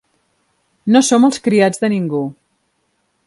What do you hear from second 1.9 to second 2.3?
ningú